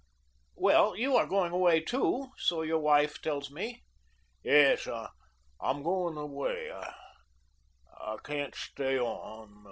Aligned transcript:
"Well, 0.55 0.95
you 0.95 1.15
are 1.15 1.27
going 1.27 1.51
away, 1.51 1.79
too, 1.79 2.31
your 2.49 2.79
wife 2.79 3.21
tells 3.21 3.51
me." 3.51 3.83
"Yes, 4.41 4.87
I'm 4.87 5.83
going 5.83 6.17
away. 6.17 6.71
I 6.71 8.17
can't 8.23 8.55
stay 8.55 8.97
on..." 8.97 9.59